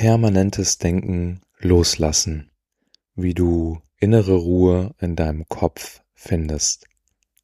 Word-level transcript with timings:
permanentes 0.00 0.78
Denken 0.78 1.40
loslassen, 1.58 2.52
wie 3.16 3.34
du 3.34 3.82
innere 3.98 4.36
Ruhe 4.36 4.94
in 5.00 5.16
deinem 5.16 5.48
Kopf 5.48 6.02
findest. 6.14 6.86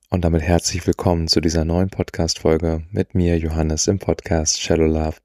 Und 0.08 0.24
damit 0.24 0.42
herzlich 0.42 0.86
willkommen 0.86 1.26
zu 1.26 1.40
dieser 1.40 1.64
neuen 1.64 1.90
Podcast-Folge 1.90 2.84
mit 2.92 3.12
mir, 3.16 3.40
Johannes, 3.40 3.88
im 3.88 3.98
Podcast 3.98 4.60
Shallow 4.60 4.86
Love. 4.86 5.16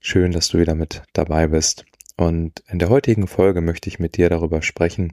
Schön, 0.00 0.32
dass 0.32 0.48
du 0.48 0.58
wieder 0.58 0.74
mit 0.74 1.04
dabei 1.12 1.46
bist. 1.46 1.84
Und 2.16 2.64
in 2.66 2.80
der 2.80 2.88
heutigen 2.88 3.28
Folge 3.28 3.60
möchte 3.60 3.88
ich 3.88 4.00
mit 4.00 4.16
dir 4.16 4.28
darüber 4.28 4.60
sprechen, 4.60 5.12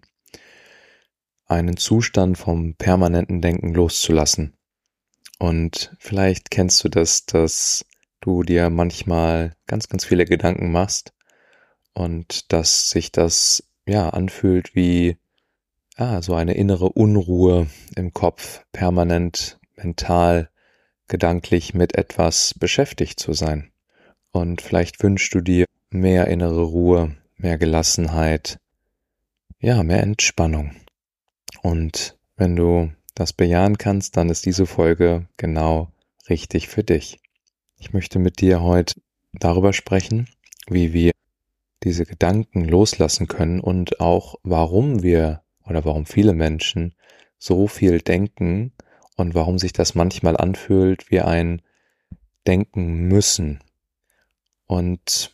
einen 1.46 1.78
Zustand 1.78 2.40
vom 2.40 2.74
permanenten 2.74 3.40
Denken 3.40 3.76
loszulassen. 3.76 4.58
Und 5.38 5.96
vielleicht 6.00 6.50
kennst 6.50 6.84
du 6.84 6.90
das, 6.90 7.28
dass 7.28 7.86
du 8.20 8.42
dir 8.42 8.72
manchmal 8.72 9.54
ganz, 9.68 9.90
ganz 9.90 10.06
viele 10.06 10.26
Gedanken 10.26 10.72
machst 10.72 11.14
und 11.94 12.52
dass 12.52 12.90
sich 12.90 13.12
das 13.12 13.64
ja 13.86 14.10
anfühlt 14.10 14.76
wie 14.76 15.18
ja, 15.98 16.22
so 16.22 16.34
eine 16.34 16.54
innere 16.54 16.90
Unruhe 16.90 17.68
im 17.96 18.14
Kopf, 18.14 18.66
permanent 18.72 19.60
mental, 19.76 20.50
gedanklich 21.08 21.74
mit 21.74 21.96
etwas 21.96 22.54
beschäftigt 22.54 23.20
zu 23.20 23.34
sein. 23.34 23.72
Und 24.32 24.62
vielleicht 24.62 25.04
wünschst 25.04 25.34
du 25.36 25.42
dir 25.42 25.66
mehr 25.90 26.28
innere 26.28 26.64
Ruhe, 26.64 27.18
mehr 27.36 27.58
Gelassenheit, 27.58 28.58
ja, 29.60 29.84
mehr 29.84 30.02
Entspannung. 30.02 30.72
Und 31.62 32.18
wenn 32.38 32.56
du 32.56 32.92
das 33.14 33.34
bejahen 33.34 33.78
kannst, 33.78 34.18
dann 34.18 34.30
ist 34.30 34.46
diese 34.46 34.66
Folge 34.66 35.28
genau 35.38 35.92
richtig 36.30 36.70
für 36.70 36.84
dich. 36.84 37.20
Ich 37.78 37.94
möchte 37.94 38.20
mit 38.20 38.40
dir 38.42 38.62
heute 38.62 38.96
darüber 39.34 39.74
sprechen, 39.74 40.30
wie 40.68 40.94
wir 40.94 41.12
diese 41.84 42.06
Gedanken 42.06 42.66
loslassen 42.66 43.28
können 43.28 43.60
und 43.60 44.00
auch 44.00 44.36
warum 44.44 45.04
wir 45.04 45.44
oder 45.64 45.86
warum 45.86 46.06
viele 46.06 46.34
Menschen 46.34 46.96
so 47.38 47.68
viel 47.68 48.02
denken 48.02 48.74
und 49.18 49.34
warum 49.36 49.58
sich 49.58 49.74
das 49.74 49.96
manchmal 49.96 50.38
anfühlt 50.38 51.10
wie 51.10 51.22
ein 51.22 51.62
Denken 52.48 53.08
müssen. 53.08 53.60
Und 54.68 55.34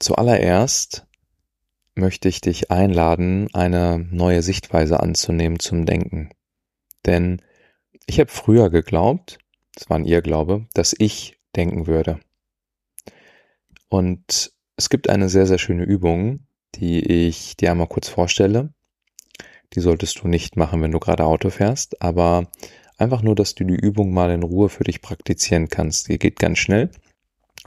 zuallererst 0.00 1.06
möchte 1.94 2.28
ich 2.28 2.40
dich 2.40 2.70
einladen, 2.70 3.48
eine 3.52 3.98
neue 3.98 4.42
Sichtweise 4.42 5.00
anzunehmen 5.00 5.58
zum 5.58 5.86
Denken. 5.86 6.30
Denn 7.06 7.42
ich 8.06 8.18
habe 8.18 8.30
früher 8.30 8.70
geglaubt, 8.70 9.38
das 9.74 9.88
war 9.90 9.98
ein 9.98 10.04
Irrglaube, 10.04 10.66
dass 10.74 10.94
ich 10.96 11.38
denken 11.54 11.86
würde. 11.86 12.20
Und 13.88 14.52
es 14.76 14.88
gibt 14.90 15.08
eine 15.08 15.28
sehr, 15.28 15.46
sehr 15.46 15.58
schöne 15.58 15.84
Übung, 15.84 16.46
die 16.74 17.00
ich 17.00 17.56
dir 17.56 17.70
einmal 17.70 17.88
kurz 17.88 18.08
vorstelle. 18.08 18.72
Die 19.74 19.80
solltest 19.80 20.22
du 20.22 20.28
nicht 20.28 20.56
machen, 20.56 20.82
wenn 20.82 20.92
du 20.92 20.98
gerade 20.98 21.24
Auto 21.24 21.50
fährst, 21.50 22.00
aber 22.02 22.50
einfach 22.98 23.22
nur, 23.22 23.34
dass 23.34 23.54
du 23.54 23.64
die 23.64 23.74
Übung 23.74 24.12
mal 24.12 24.30
in 24.30 24.42
Ruhe 24.42 24.68
für 24.68 24.84
dich 24.84 25.00
praktizieren 25.00 25.68
kannst. 25.68 26.08
Die 26.08 26.18
geht 26.18 26.38
ganz 26.38 26.58
schnell 26.58 26.90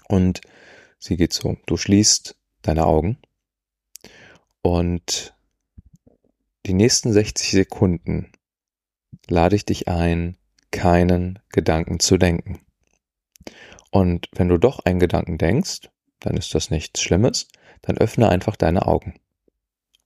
und 0.07 0.41
sie 0.99 1.17
geht 1.17 1.33
so. 1.33 1.57
Du 1.65 1.77
schließt 1.77 2.35
deine 2.61 2.85
Augen 2.85 3.17
und 4.61 5.35
die 6.65 6.73
nächsten 6.73 7.13
60 7.13 7.51
Sekunden 7.51 8.31
lade 9.27 9.55
ich 9.55 9.65
dich 9.65 9.87
ein, 9.87 10.37
keinen 10.71 11.39
Gedanken 11.49 11.99
zu 11.99 12.17
denken. 12.17 12.61
Und 13.91 14.27
wenn 14.33 14.49
du 14.49 14.57
doch 14.57 14.79
einen 14.79 14.99
Gedanken 14.99 15.37
denkst, 15.37 15.89
dann 16.19 16.37
ist 16.37 16.53
das 16.55 16.71
nichts 16.71 17.01
Schlimmes, 17.01 17.47
dann 17.81 17.97
öffne 17.97 18.29
einfach 18.29 18.55
deine 18.55 18.87
Augen. 18.87 19.15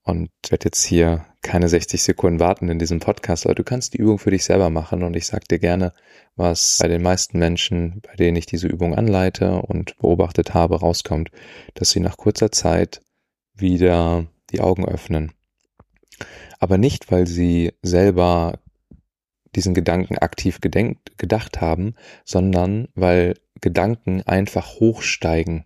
Und 0.03 0.31
ich 0.43 0.51
werde 0.51 0.65
jetzt 0.65 0.83
hier 0.83 1.25
keine 1.41 1.69
60 1.69 2.01
Sekunden 2.01 2.39
warten 2.39 2.69
in 2.69 2.79
diesem 2.79 2.99
Podcast, 2.99 3.45
aber 3.45 3.55
du 3.55 3.63
kannst 3.63 3.93
die 3.93 3.97
Übung 3.97 4.17
für 4.17 4.31
dich 4.31 4.43
selber 4.43 4.69
machen 4.69 5.03
und 5.03 5.15
ich 5.15 5.27
sage 5.27 5.45
dir 5.49 5.59
gerne, 5.59 5.93
was 6.35 6.79
bei 6.81 6.87
den 6.87 7.01
meisten 7.01 7.37
Menschen, 7.37 8.01
bei 8.01 8.15
denen 8.15 8.37
ich 8.37 8.45
diese 8.45 8.67
Übung 8.67 8.95
anleite 8.95 9.61
und 9.61 9.97
beobachtet 9.97 10.53
habe, 10.53 10.79
rauskommt, 10.79 11.31
dass 11.75 11.91
sie 11.91 11.99
nach 11.99 12.17
kurzer 12.17 12.51
Zeit 12.51 13.01
wieder 13.53 14.25
die 14.51 14.61
Augen 14.61 14.85
öffnen. 14.85 15.33
Aber 16.59 16.77
nicht, 16.77 17.11
weil 17.11 17.27
sie 17.27 17.73
selber 17.81 18.59
diesen 19.55 19.73
Gedanken 19.73 20.17
aktiv 20.17 20.61
gedenkt, 20.61 21.17
gedacht 21.17 21.61
haben, 21.61 21.95
sondern 22.25 22.87
weil 22.95 23.35
Gedanken 23.61 24.21
einfach 24.23 24.79
hochsteigen 24.79 25.65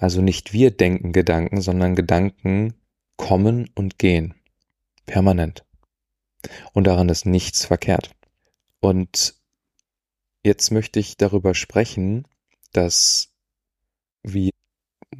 also 0.00 0.22
nicht 0.22 0.52
wir 0.52 0.70
denken 0.70 1.12
Gedanken, 1.12 1.60
sondern 1.60 1.94
Gedanken 1.94 2.74
kommen 3.16 3.70
und 3.74 3.98
gehen. 3.98 4.34
Permanent. 5.06 5.64
Und 6.72 6.86
daran 6.86 7.10
ist 7.10 7.26
nichts 7.26 7.66
verkehrt. 7.66 8.10
Und 8.80 9.34
jetzt 10.42 10.70
möchte 10.70 10.98
ich 10.98 11.18
darüber 11.18 11.54
sprechen, 11.54 12.26
dass 12.72 13.28
wir 14.22 14.50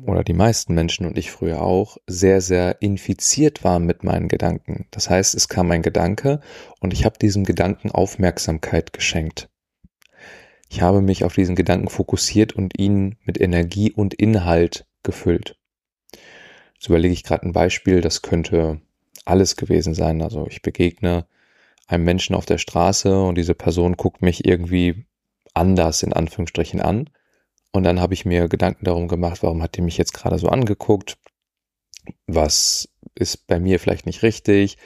oder 0.06 0.24
die 0.24 0.32
meisten 0.32 0.72
Menschen 0.72 1.04
und 1.04 1.18
ich 1.18 1.30
früher 1.30 1.60
auch 1.60 1.98
sehr, 2.06 2.40
sehr 2.40 2.80
infiziert 2.80 3.64
waren 3.64 3.84
mit 3.84 4.02
meinen 4.02 4.28
Gedanken. 4.28 4.86
Das 4.92 5.10
heißt, 5.10 5.34
es 5.34 5.48
kam 5.48 5.70
ein 5.72 5.82
Gedanke 5.82 6.40
und 6.78 6.92
ich 6.92 7.04
habe 7.04 7.18
diesem 7.18 7.44
Gedanken 7.44 7.90
Aufmerksamkeit 7.90 8.92
geschenkt. 8.92 9.50
Ich 10.72 10.82
habe 10.82 11.02
mich 11.02 11.24
auf 11.24 11.34
diesen 11.34 11.56
Gedanken 11.56 11.88
fokussiert 11.88 12.52
und 12.52 12.78
ihn 12.78 13.16
mit 13.24 13.40
Energie 13.40 13.90
und 13.90 14.14
Inhalt 14.14 14.86
gefüllt. 15.02 15.58
Jetzt 16.74 16.86
überlege 16.86 17.12
ich 17.12 17.24
gerade 17.24 17.44
ein 17.44 17.52
Beispiel, 17.52 18.00
das 18.00 18.22
könnte 18.22 18.80
alles 19.24 19.56
gewesen 19.56 19.94
sein. 19.94 20.22
Also 20.22 20.46
ich 20.48 20.62
begegne 20.62 21.26
einem 21.88 22.04
Menschen 22.04 22.36
auf 22.36 22.46
der 22.46 22.58
Straße 22.58 23.20
und 23.20 23.34
diese 23.34 23.54
Person 23.54 23.96
guckt 23.96 24.22
mich 24.22 24.46
irgendwie 24.46 25.06
anders 25.54 26.04
in 26.04 26.12
Anführungsstrichen 26.12 26.80
an. 26.80 27.10
Und 27.72 27.82
dann 27.82 28.00
habe 28.00 28.14
ich 28.14 28.24
mir 28.24 28.48
Gedanken 28.48 28.84
darum 28.84 29.08
gemacht, 29.08 29.42
warum 29.42 29.62
hat 29.62 29.76
die 29.76 29.82
mich 29.82 29.98
jetzt 29.98 30.12
gerade 30.12 30.38
so 30.38 30.48
angeguckt? 30.48 31.18
Was 32.28 32.88
ist 33.16 33.48
bei 33.48 33.58
mir 33.58 33.80
vielleicht 33.80 34.06
nicht 34.06 34.22
richtig? 34.22 34.78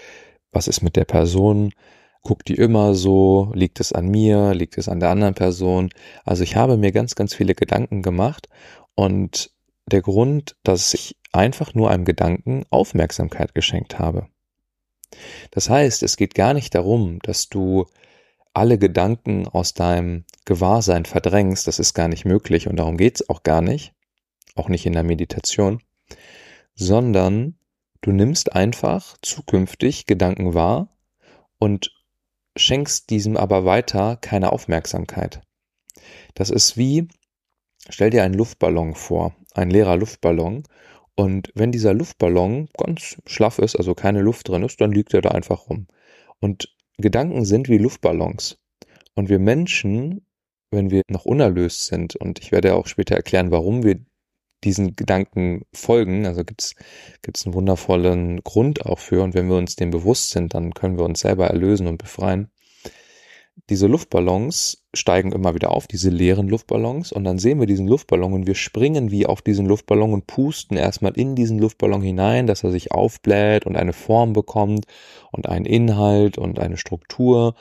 Was 0.50 0.66
ist 0.66 0.80
mit 0.80 0.96
der 0.96 1.04
Person? 1.04 1.74
Guckt 2.24 2.48
die 2.48 2.54
immer 2.54 2.94
so, 2.94 3.52
liegt 3.54 3.78
es 3.78 3.92
an 3.92 4.08
mir, 4.08 4.54
liegt 4.54 4.78
es 4.78 4.88
an 4.88 4.98
der 4.98 5.10
anderen 5.10 5.34
Person. 5.34 5.90
Also 6.24 6.42
ich 6.42 6.56
habe 6.56 6.76
mir 6.76 6.90
ganz, 6.90 7.14
ganz 7.14 7.34
viele 7.34 7.54
Gedanken 7.54 8.02
gemacht 8.02 8.48
und 8.94 9.52
der 9.86 10.00
Grund, 10.00 10.56
dass 10.64 10.94
ich 10.94 11.16
einfach 11.32 11.74
nur 11.74 11.90
einem 11.90 12.06
Gedanken 12.06 12.64
Aufmerksamkeit 12.70 13.54
geschenkt 13.54 13.98
habe. 13.98 14.26
Das 15.50 15.68
heißt, 15.68 16.02
es 16.02 16.16
geht 16.16 16.34
gar 16.34 16.54
nicht 16.54 16.74
darum, 16.74 17.18
dass 17.22 17.48
du 17.48 17.86
alle 18.54 18.78
Gedanken 18.78 19.46
aus 19.46 19.74
deinem 19.74 20.24
Gewahrsein 20.46 21.04
verdrängst, 21.04 21.66
das 21.66 21.78
ist 21.78 21.92
gar 21.92 22.08
nicht 22.08 22.24
möglich 22.24 22.68
und 22.68 22.76
darum 22.76 22.96
geht's 22.96 23.28
auch 23.28 23.42
gar 23.42 23.60
nicht, 23.60 23.92
auch 24.54 24.68
nicht 24.68 24.86
in 24.86 24.92
der 24.92 25.02
Meditation, 25.02 25.82
sondern 26.74 27.58
du 28.00 28.12
nimmst 28.12 28.54
einfach 28.54 29.16
zukünftig 29.22 30.06
Gedanken 30.06 30.54
wahr 30.54 30.88
und 31.58 31.90
schenkst 32.56 33.10
diesem 33.10 33.36
aber 33.36 33.64
weiter 33.64 34.16
keine 34.16 34.52
Aufmerksamkeit. 34.52 35.40
Das 36.34 36.50
ist 36.50 36.76
wie, 36.76 37.08
stell 37.88 38.10
dir 38.10 38.22
einen 38.22 38.34
Luftballon 38.34 38.94
vor, 38.94 39.34
ein 39.54 39.70
leerer 39.70 39.96
Luftballon, 39.96 40.64
und 41.16 41.52
wenn 41.54 41.70
dieser 41.70 41.94
Luftballon 41.94 42.68
ganz 42.76 43.16
schlaff 43.26 43.58
ist, 43.58 43.76
also 43.76 43.94
keine 43.94 44.20
Luft 44.20 44.48
drin 44.48 44.64
ist, 44.64 44.80
dann 44.80 44.90
liegt 44.90 45.14
er 45.14 45.22
da 45.22 45.30
einfach 45.30 45.68
rum. 45.68 45.86
Und 46.40 46.74
Gedanken 46.98 47.44
sind 47.44 47.68
wie 47.68 47.78
Luftballons. 47.78 48.58
Und 49.14 49.28
wir 49.28 49.38
Menschen, 49.38 50.26
wenn 50.70 50.90
wir 50.90 51.02
noch 51.08 51.24
unerlöst 51.24 51.86
sind, 51.86 52.16
und 52.16 52.40
ich 52.40 52.50
werde 52.50 52.74
auch 52.74 52.88
später 52.88 53.14
erklären, 53.14 53.52
warum 53.52 53.84
wir 53.84 54.04
diesen 54.64 54.96
Gedanken 54.96 55.62
folgen. 55.72 56.26
Also 56.26 56.44
gibt 56.44 56.62
es 56.62 56.74
einen 57.44 57.54
wundervollen 57.54 58.42
Grund 58.42 58.86
auch 58.86 58.98
für. 58.98 59.22
Und 59.22 59.34
wenn 59.34 59.48
wir 59.48 59.56
uns 59.56 59.76
dem 59.76 59.90
bewusst 59.90 60.30
sind, 60.30 60.54
dann 60.54 60.74
können 60.74 60.98
wir 60.98 61.04
uns 61.04 61.20
selber 61.20 61.46
erlösen 61.46 61.86
und 61.86 61.98
befreien. 61.98 62.48
Diese 63.70 63.86
Luftballons 63.86 64.84
steigen 64.92 65.32
immer 65.32 65.54
wieder 65.54 65.70
auf, 65.70 65.86
diese 65.86 66.10
leeren 66.10 66.48
Luftballons, 66.48 67.12
und 67.12 67.24
dann 67.24 67.38
sehen 67.38 67.60
wir 67.60 67.66
diesen 67.66 67.86
Luftballon 67.86 68.32
und 68.32 68.46
wir 68.46 68.56
springen 68.56 69.10
wie 69.10 69.26
auf 69.26 69.42
diesen 69.42 69.66
Luftballon 69.66 70.12
und 70.12 70.26
pusten 70.26 70.76
erstmal 70.76 71.12
in 71.12 71.34
diesen 71.34 71.58
Luftballon 71.60 72.02
hinein, 72.02 72.46
dass 72.46 72.64
er 72.64 72.72
sich 72.72 72.92
aufbläht 72.92 73.64
und 73.64 73.76
eine 73.76 73.92
Form 73.92 74.32
bekommt 74.32 74.86
und 75.30 75.48
einen 75.48 75.66
Inhalt 75.66 76.36
und 76.36 76.58
eine 76.58 76.76
Struktur. 76.76 77.54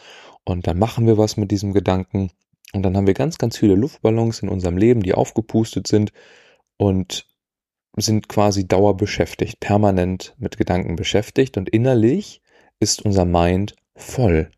Und 0.44 0.68
dann 0.68 0.78
machen 0.78 1.08
wir 1.08 1.18
was 1.18 1.38
mit 1.38 1.52
diesem 1.52 1.74
Gedanken. 1.74 2.32
Und 2.74 2.84
dann 2.84 2.98
haben 2.98 3.08
wir 3.08 3.14
ganz, 3.14 3.38
ganz 3.38 3.58
viele 3.58 3.76
Luftballons 3.76 4.40
in 4.40 4.50
unserem 4.50 4.78
Leben, 4.78 5.04
die 5.04 5.14
aufgepustet 5.14 5.88
sind 5.88 6.12
und 6.78 7.28
sind 7.96 8.28
quasi 8.28 8.68
dauerbeschäftigt, 8.68 9.60
permanent 9.60 10.36
mit 10.38 10.58
Gedanken 10.58 10.96
beschäftigt 10.96 11.58
und 11.58 11.70
innerlich 11.70 12.42
ist 12.80 13.04
unser 13.04 13.26
Mind 13.26 13.76
voll. 13.96 14.50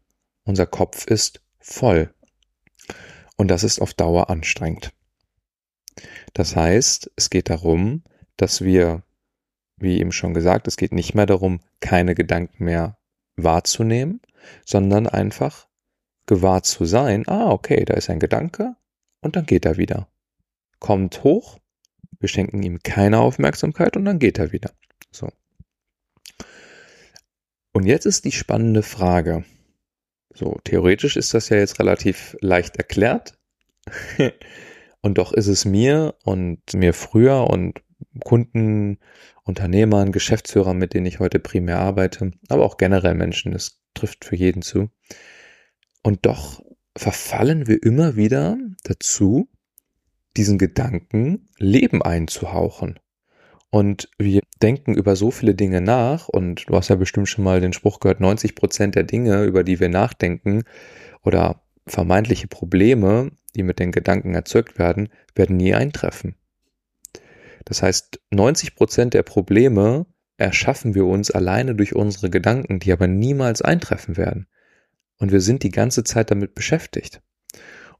Unser 0.46 0.66
Kopf 0.66 1.06
ist 1.08 1.42
voll. 1.60 2.14
Und 3.36 3.50
das 3.50 3.64
ist 3.64 3.80
auf 3.80 3.94
Dauer 3.94 4.30
anstrengend. 4.30 4.94
Das 6.34 6.56
heißt, 6.56 7.12
es 7.16 7.30
geht 7.30 7.50
darum, 7.50 8.04
dass 8.38 8.62
wir, 8.62 9.04
wie 9.78 10.00
eben 10.00 10.12
schon 10.12 10.34
gesagt, 10.34 10.68
es 10.68 10.78
geht 10.78 10.94
nicht 10.94 11.16
mehr 11.16 11.26
darum, 11.26 11.60
keine 11.80 12.16
Gedanken 12.16 12.66
mehr 12.66 12.98
wahrzunehmen, 13.36 14.22
sondern 14.66 15.08
einfach 15.08 15.68
gewahr 16.26 16.64
zu 16.64 16.86
sein, 16.86 17.28
ah, 17.28 17.52
okay, 17.52 17.84
da 17.86 17.94
ist 17.96 18.10
ein 18.10 18.20
Gedanke 18.20 18.76
und 19.22 19.36
dann 19.36 19.46
geht 19.46 19.66
er 19.66 19.78
wieder. 19.78 20.08
Kommt 20.80 21.24
hoch, 21.24 21.60
wir 22.26 22.30
schenken 22.30 22.64
ihm 22.64 22.80
keine 22.82 23.20
Aufmerksamkeit 23.20 23.96
und 23.96 24.06
dann 24.06 24.18
geht 24.18 24.40
er 24.40 24.52
wieder. 24.52 24.72
So. 25.12 25.30
Und 27.72 27.86
jetzt 27.86 28.08
ist 28.08 28.26
die 28.26 28.32
spannende 28.32 28.82
Frage. 28.82 29.46
So, 30.34 30.60
theoretisch 30.64 31.18
ist 31.18 31.36
das 31.36 31.50
ja 31.50 31.58
jetzt 31.58 31.80
relativ 31.80 32.36
leicht 32.42 32.78
erklärt. 32.78 33.38
und 35.02 35.20
doch 35.20 35.34
ist 35.34 35.46
es 35.46 35.66
mir 35.66 36.16
und 36.24 36.74
mir 36.74 36.96
früher 36.96 37.48
und 37.48 37.84
Kunden, 38.24 38.98
Unternehmern, 39.44 40.12
Geschäftsführern, 40.12 40.80
mit 40.80 40.96
denen 40.96 41.06
ich 41.06 41.20
heute 41.20 41.38
primär 41.38 41.78
arbeite, 41.78 42.32
aber 42.50 42.66
auch 42.66 42.78
generell 42.78 43.14
Menschen, 43.14 43.52
das 43.52 43.84
trifft 43.94 44.26
für 44.26 44.36
jeden 44.36 44.64
zu. 44.64 44.90
Und 46.02 46.26
doch 46.26 46.64
verfallen 46.98 47.68
wir 47.68 47.84
immer 47.84 48.16
wieder 48.16 48.58
dazu, 48.84 49.48
diesen 50.38 50.58
Gedanken 50.58 51.50
Leben 51.58 52.02
einzuhauchen. 52.02 53.00
Und 53.70 54.10
wir 54.18 54.42
denken 54.62 54.94
über 54.94 55.16
so 55.16 55.32
viele 55.32 55.54
Dinge 55.54 55.82
nach 55.82 56.30
und 56.30 56.70
du 56.70 56.76
hast 56.76 56.90
ja 56.90 56.96
bestimmt 56.96 57.28
schon 57.28 57.44
mal 57.44 57.60
den 57.60 57.74
Spruch 57.74 58.00
gehört, 58.00 58.22
90 58.22 58.56
Prozent 58.56 58.96
der 58.96 59.04
Dinge, 59.04 59.44
über 59.44 59.64
die 59.64 59.80
wir 59.80 59.90
nachdenken 59.90 60.64
oder 61.24 61.62
vermeintliche 61.88 62.48
Probleme, 62.48 63.32
die 63.56 63.64
mit 63.64 63.80
den 63.80 63.92
Gedanken 63.92 64.34
erzeugt 64.34 64.80
werden, 64.80 65.10
werden 65.36 65.58
nie 65.58 65.74
eintreffen. 65.74 66.36
Das 67.66 67.82
heißt, 67.82 68.22
90 68.32 68.76
Prozent 68.76 69.14
der 69.14 69.24
Probleme 69.24 70.06
erschaffen 70.38 70.96
wir 70.96 71.06
uns 71.06 71.32
alleine 71.32 71.76
durch 71.76 71.96
unsere 71.96 72.30
Gedanken, 72.30 72.80
die 72.80 72.92
aber 72.92 73.08
niemals 73.08 73.62
eintreffen 73.62 74.18
werden. 74.18 74.48
Und 75.18 75.32
wir 75.32 75.42
sind 75.42 75.64
die 75.64 75.72
ganze 75.72 76.04
Zeit 76.04 76.32
damit 76.32 76.56
beschäftigt. 76.56 77.22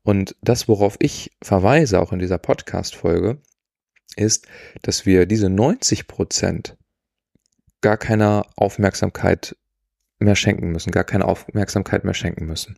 Und 0.06 0.36
das, 0.42 0.68
worauf 0.68 0.98
ich 1.00 1.36
verweise, 1.42 2.00
auch 2.00 2.14
in 2.14 2.20
dieser 2.20 2.38
Podcast-Folge, 2.38 3.42
ist, 4.16 4.48
dass 4.84 5.08
wir 5.08 5.26
diese 5.26 5.50
90 5.50 6.08
Prozent 6.08 6.78
gar 7.82 7.98
keiner 7.98 8.46
Aufmerksamkeit 8.56 9.58
mehr 10.20 10.36
schenken 10.36 10.72
müssen, 10.72 10.92
gar 10.92 11.04
keine 11.06 11.26
Aufmerksamkeit 11.26 12.04
mehr 12.04 12.14
schenken 12.14 12.46
müssen. 12.46 12.78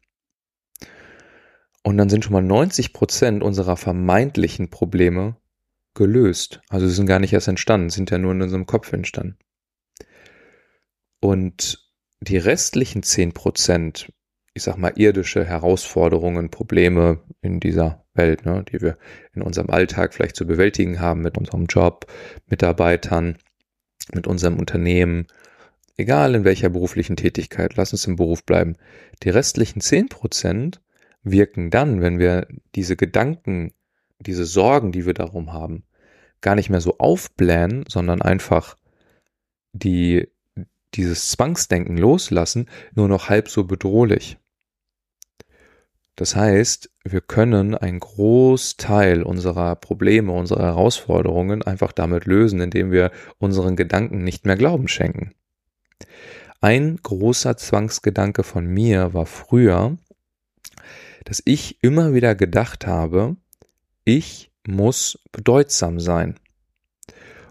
Und 1.83 1.97
dann 1.97 2.09
sind 2.09 2.24
schon 2.24 2.33
mal 2.33 2.41
90 2.41 2.94
Prozent 2.94 3.44
unserer 3.44 3.75
vermeintlichen 3.75 4.69
Probleme 4.69 5.35
gelöst. 5.95 6.62
Also 6.69 6.88
sie 6.88 6.95
sind 6.95 7.07
gar 7.07 7.19
nicht 7.19 7.33
erst 7.33 7.50
entstanden, 7.50 7.89
sind 7.89 8.09
ja 8.09 8.18
nur 8.18 8.31
in 8.31 8.41
unserem 8.41 8.65
Kopf 8.65 8.94
entstanden. 8.94 9.38
Und 11.19 11.91
die 12.21 12.38
restlichen 12.38 13.03
10 13.03 13.33
Prozent, 13.33 14.13
ich 14.57 14.63
sag 14.63 14.77
mal, 14.77 14.94
irdische 14.95 15.45
Herausforderungen, 15.45 16.50
Probleme 16.50 17.19
in 17.42 17.59
dieser 17.59 18.04
Welt, 18.15 18.44
ne, 18.44 18.65
die 18.69 18.81
wir 18.81 18.98
in 19.33 19.44
unserem 19.44 19.69
Alltag 19.69 20.15
vielleicht 20.15 20.36
zu 20.36 20.48
bewältigen 20.48 21.00
haben 21.00 21.21
mit 21.21 21.38
unserem 21.38 21.68
Job, 21.68 22.07
Mitarbeitern, 22.48 23.38
mit 24.13 24.25
unserem 24.25 24.57
Unternehmen, 24.57 25.27
egal 25.95 26.33
in 26.33 26.44
welcher 26.44 26.69
beruflichen 26.69 27.15
Tätigkeit, 27.15 27.75
lass 27.75 27.92
uns 27.92 28.07
im 28.07 28.15
Beruf 28.15 28.44
bleiben. 28.44 28.77
Die 29.21 29.30
restlichen 29.30 29.80
zehn 29.80 30.09
Prozent 30.09 30.81
wirken 31.21 31.69
dann, 31.69 32.01
wenn 32.01 32.18
wir 32.18 32.48
diese 32.74 32.95
Gedanken, 32.95 33.74
diese 34.19 34.45
Sorgen, 34.45 34.92
die 34.92 35.06
wir 35.06 35.13
darum 35.13 35.54
haben, 35.54 35.83
gar 36.42 36.56
nicht 36.56 36.71
mehr 36.71 36.81
so 36.81 36.98
aufblähen, 36.98 37.86
sondern 37.88 38.24
einfach 38.24 38.75
die, 39.74 40.27
dieses 40.95 41.30
Zwangsdenken 41.30 41.95
loslassen, 41.95 42.68
nur 42.95 43.07
noch 43.07 43.30
halb 43.30 43.50
so 43.50 43.65
bedrohlich. 43.65 44.39
Das 46.17 46.35
heißt, 46.35 46.89
wir 47.05 47.21
können 47.21 47.75
einen 47.75 47.99
Großteil 47.99 49.21
unserer 49.21 49.75
Probleme, 49.75 50.31
unserer 50.31 50.63
Herausforderungen 50.63 51.61
einfach 51.61 51.91
damit 51.91 52.25
lösen, 52.25 52.59
indem 52.59 52.91
wir 52.91 53.11
unseren 53.37 53.75
Gedanken 53.75 54.23
nicht 54.23 54.43
mehr 54.43 54.55
Glauben 54.55 54.87
schenken. 54.87 55.35
Ein 56.59 56.97
großer 57.03 57.55
Zwangsgedanke 57.55 58.41
von 58.41 58.65
mir 58.65 59.13
war 59.13 59.27
früher, 59.27 59.99
dass 61.23 61.43
ich 61.45 61.83
immer 61.83 62.15
wieder 62.15 62.33
gedacht 62.33 62.87
habe, 62.87 63.35
ich 64.03 64.51
muss 64.65 65.19
bedeutsam 65.31 65.99
sein. 65.99 66.39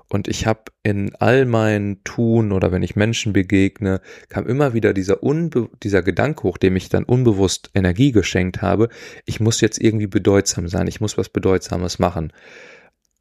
Und 0.08 0.29
ich 0.29 0.47
habe 0.47 0.64
in 0.82 1.14
all 1.17 1.47
meinen 1.47 2.05
Tun 2.05 2.53
oder 2.53 2.70
wenn 2.70 2.82
ich 2.82 2.94
Menschen 2.94 3.32
begegne, 3.32 4.00
kam 4.29 4.47
immer 4.47 4.73
wieder 4.73 4.93
dieser, 4.93 5.23
Unbe 5.23 5.69
dieser 5.82 6.03
Gedanke 6.03 6.44
hoch, 6.44 6.58
dem 6.58 6.76
ich 6.76 6.88
dann 6.88 7.05
unbewusst 7.05 7.70
Energie 7.75 8.12
geschenkt 8.12 8.62
habe, 8.62 8.88
ich 9.25 9.41
muss 9.41 9.61
jetzt 9.61 9.81
irgendwie 9.81 10.06
bedeutsam 10.06 10.69
sein, 10.69 10.87
ich 10.87 11.00
muss 11.00 11.19
was 11.19 11.29
Bedeutsames 11.29 11.99
machen. 11.99 12.32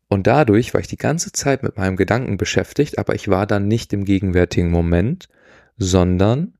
Und 0.07 0.27
dadurch 0.27 0.73
war 0.73 0.81
ich 0.81 0.87
die 0.87 0.97
ganze 0.97 1.31
Zeit 1.31 1.63
mit 1.63 1.77
meinem 1.77 1.95
Gedanken 1.95 2.37
beschäftigt, 2.37 2.99
aber 2.99 3.15
ich 3.15 3.27
war 3.27 3.47
dann 3.47 3.67
nicht 3.67 3.91
im 3.91 4.05
gegenwärtigen 4.05 4.69
Moment, 4.69 5.27
sondern 5.77 6.53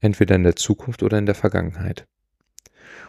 entweder 0.00 0.34
in 0.34 0.44
der 0.44 0.56
Zukunft 0.56 1.02
oder 1.02 1.18
in 1.18 1.26
der 1.26 1.34
Vergangenheit. 1.34 2.06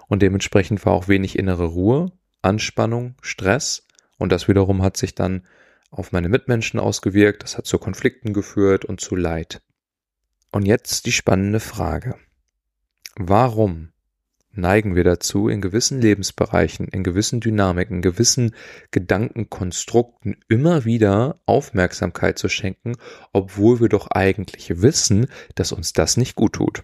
Und 0.10 0.22
dementsprechend 0.22 0.86
war 0.86 0.94
auch 0.94 1.08
wenig 1.08 1.40
innere 1.40 1.66
Ruhe, 1.66 2.12
Anspannung, 2.42 3.16
Stress 3.22 3.88
und 4.18 4.32
das 4.32 4.48
wiederum 4.48 4.82
hat 4.82 4.98
sich 4.98 5.16
dann 5.16 5.44
auf 5.90 6.12
meine 6.12 6.30
Mitmenschen 6.30 6.80
ausgewirkt, 6.80 7.44
das 7.44 7.58
hat 7.58 7.66
zu 7.66 7.78
Konflikten 7.78 8.34
geführt 8.34 8.86
und 8.86 9.02
zu 9.02 9.16
Leid. 9.16 9.62
Und 10.52 10.66
jetzt 10.66 11.06
die 11.06 11.12
spannende 11.12 11.60
Frage. 11.60 12.16
Warum 13.16 13.92
neigen 14.58 14.96
wir 14.96 15.04
dazu, 15.04 15.48
in 15.50 15.62
gewissen 15.62 16.02
Lebensbereichen, 16.02 16.88
in 16.88 17.04
gewissen 17.04 17.40
Dynamiken, 17.40 18.02
gewissen 18.02 18.56
Gedankenkonstrukten 18.92 20.38
immer 20.50 20.84
wieder 20.84 21.40
Aufmerksamkeit 21.46 22.38
zu 22.40 22.50
schenken, 22.50 22.96
obwohl 23.34 23.80
wir 23.80 23.90
doch 23.90 24.08
eigentlich 24.08 24.82
wissen, 24.82 25.28
dass 25.56 25.72
uns 25.72 25.94
das 25.94 26.18
nicht 26.18 26.36
gut 26.36 26.54
tut? 26.54 26.84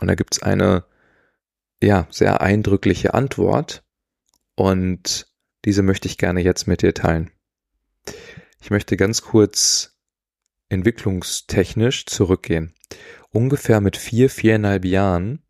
Und 0.00 0.08
da 0.08 0.14
gibt's 0.14 0.42
eine, 0.42 0.84
ja, 1.82 2.06
sehr 2.10 2.40
eindrückliche 2.40 3.14
Antwort 3.14 3.84
und 4.54 5.28
diese 5.64 5.82
möchte 5.82 6.08
ich 6.08 6.18
gerne 6.18 6.40
jetzt 6.40 6.66
mit 6.66 6.82
dir 6.82 6.94
teilen. 6.94 7.30
Ich 8.62 8.70
möchte 8.70 8.96
ganz 8.96 9.22
kurz 9.22 9.98
entwicklungstechnisch 10.68 12.06
zurückgehen. 12.06 12.72
Ungefähr 13.30 13.80
mit 13.80 13.96
vier, 13.96 14.30
viereinhalb 14.30 14.84
Jahren 14.84 15.42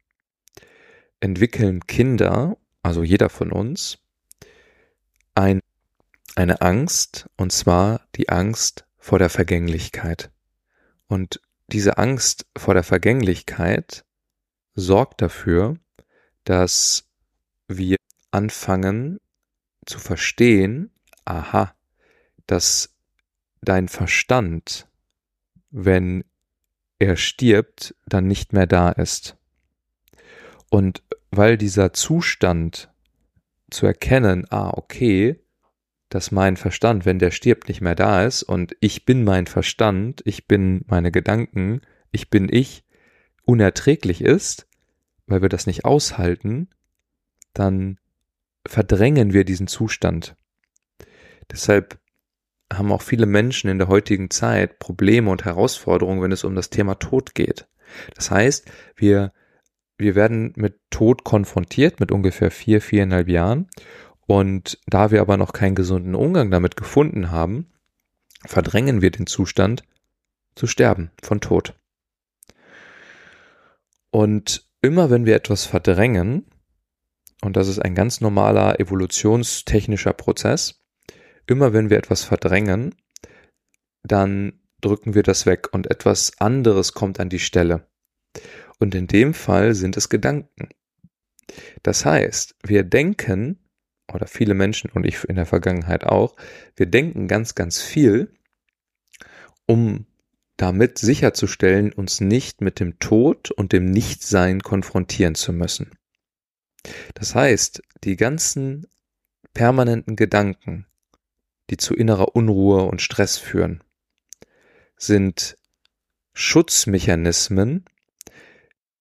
entwickeln 1.21 1.87
Kinder, 1.87 2.57
also 2.83 3.02
jeder 3.02 3.28
von 3.28 3.52
uns, 3.52 3.99
ein, 5.35 5.61
eine 6.37 6.62
Angst, 6.62 7.28
und 7.37 7.52
zwar 7.52 8.00
die 8.16 8.31
Angst 8.31 8.87
vor 8.97 9.19
der 9.19 9.28
Vergänglichkeit. 9.28 10.31
Und 11.07 11.42
diese 11.66 11.99
Angst 11.99 12.47
vor 12.57 12.73
der 12.73 12.83
Vergänglichkeit 12.83 14.07
sorgt 14.75 15.21
dafür, 15.21 15.76
dass 16.45 17.11
wir 17.69 17.97
anfangen 18.31 19.21
zu 19.85 19.99
verstehen, 19.99 20.90
aha, 21.26 21.75
dass 22.47 22.92
dein 23.62 23.88
Verstand, 23.88 24.88
wenn 25.71 26.25
er 26.99 27.16
stirbt, 27.16 27.95
dann 28.07 28.26
nicht 28.26 28.52
mehr 28.52 28.66
da 28.66 28.90
ist. 28.90 29.37
Und 30.71 31.02
weil 31.31 31.57
dieser 31.57 31.92
Zustand 31.92 32.90
zu 33.71 33.87
erkennen, 33.87 34.47
ah, 34.50 34.71
okay, 34.75 35.40
dass 36.09 36.31
mein 36.31 36.57
Verstand, 36.57 37.07
wenn 37.07 37.19
der 37.19 37.31
stirbt, 37.31 37.69
nicht 37.69 37.81
mehr 37.81 37.95
da 37.95 38.25
ist 38.25 38.42
und 38.42 38.76
ich 38.81 39.07
bin 39.07 39.25
mein 39.25 39.47
Verstand, 39.47 40.21
ich 40.26 40.47
bin 40.47 40.85
meine 40.87 41.11
Gedanken, 41.11 41.81
ich 42.11 42.28
bin 42.28 42.49
ich, 42.52 42.85
unerträglich 43.45 44.21
ist, 44.21 44.69
weil 45.26 45.40
wir 45.40 45.49
das 45.49 45.66
nicht 45.66 45.85
aushalten, 45.85 46.69
dann 47.54 47.99
verdrängen 48.66 49.33
wir 49.33 49.45
diesen 49.45 49.66
Zustand. 49.66 50.37
Deshalb 51.50 51.99
haben 52.79 52.93
auch 52.93 53.02
viele 53.02 53.26
Menschen 53.26 53.71
in 53.71 53.79
der 53.79 53.88
heutigen 53.88 54.31
Zeit 54.31 54.79
Probleme 54.79 55.31
und 55.31 55.45
Herausforderungen, 55.45 56.23
wenn 56.23 56.33
es 56.33 56.45
um 56.45 56.55
das 56.55 56.71
Thema 56.71 56.95
Tod 56.97 57.35
geht. 57.35 57.67
Das 58.14 58.31
heißt, 58.31 58.71
wir, 58.97 59.33
wir 59.99 60.14
werden 60.14 60.52
mit 60.57 60.79
Tod 60.91 61.25
konfrontiert 61.25 62.00
mit 62.00 62.12
ungefähr 62.12 62.50
vier, 62.50 62.81
viereinhalb 62.81 63.29
Jahren. 63.29 63.69
Und 64.26 64.79
da 64.87 65.11
wir 65.11 65.21
aber 65.21 65.37
noch 65.37 65.52
keinen 65.52 65.75
gesunden 65.75 66.14
Umgang 66.14 66.50
damit 66.50 66.76
gefunden 66.76 67.31
haben, 67.31 67.67
verdrängen 68.45 69.02
wir 69.02 69.11
den 69.11 69.26
Zustand 69.26 69.85
zu 70.55 70.67
sterben 70.67 71.11
von 71.23 71.41
Tod. 71.41 71.75
Und 74.11 74.67
immer 74.81 75.11
wenn 75.11 75.26
wir 75.26 75.35
etwas 75.35 75.64
verdrängen, 75.64 76.47
und 77.43 77.57
das 77.57 77.69
ist 77.69 77.81
ein 77.81 77.95
ganz 77.95 78.21
normaler 78.21 78.79
evolutionstechnischer 78.79 80.12
Prozess, 80.12 80.82
immer 81.47 81.73
wenn 81.73 81.91
wir 81.91 81.99
etwas 81.99 82.25
verdrängen, 82.25 82.95
dann 84.03 84.61
drücken 84.81 85.15
wir 85.15 85.23
das 85.23 85.47
weg 85.47 85.73
und 85.73 85.91
etwas 85.91 86.39
anderes 86.41 86.93
kommt 86.93 87.21
an 87.21 87.29
die 87.29 87.39
Stelle. 87.39 87.87
Und 88.79 88.95
in 88.95 89.07
dem 89.07 89.33
Fall 89.35 89.75
sind 89.75 89.97
es 89.97 90.09
Gedanken. 90.09 90.69
Das 91.83 92.05
heißt, 92.05 92.57
wir 92.65 92.83
denken, 92.83 93.59
oder 94.13 94.27
viele 94.27 94.55
Menschen 94.55 94.91
und 94.91 95.05
ich 95.05 95.25
in 95.25 95.37
der 95.37 95.47
Vergangenheit 95.47 96.05
auch, 96.05 96.37
wir 96.77 96.87
denken 96.87 97.29
ganz, 97.29 97.55
ganz 97.55 97.81
viel, 97.81 98.33
um 99.67 100.07
damit 100.57 100.99
sicherzustellen, 100.99 101.93
uns 101.93 102.21
nicht 102.21 102.61
mit 102.61 102.79
dem 102.79 102.99
Tod 102.99 103.51
und 103.51 103.73
dem 103.73 103.91
Nichtsein 103.91 104.61
konfrontieren 104.61 105.35
zu 105.35 105.53
müssen. 105.53 105.93
Das 107.15 107.35
heißt, 107.35 107.83
die 108.05 108.17
ganzen 108.17 108.87
permanenten 109.55 110.17
Gedanken, 110.17 110.87
die 111.73 111.79
zu 111.79 111.95
innerer 111.95 112.37
Unruhe 112.37 112.83
und 112.83 113.00
Stress 113.00 113.38
führen, 113.38 113.83
sind 114.99 115.57
Schutzmechanismen, 116.35 117.87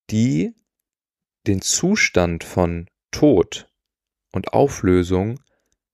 die 0.10 0.56
den 1.48 1.62
Zustand 1.62 2.46
von 2.46 2.90
Tod 3.12 3.70
und 4.32 4.54
Auflösung 4.54 5.42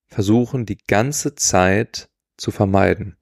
versuchen 0.06 0.68
die 0.68 0.78
ganze 0.78 1.34
Zeit 1.34 2.12
zu 2.38 2.52
vermeiden. 2.52 3.18